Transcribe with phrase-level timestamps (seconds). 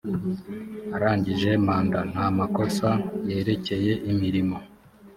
[0.95, 2.89] arangije manda nta makosa
[3.29, 4.57] yerekeye imirimo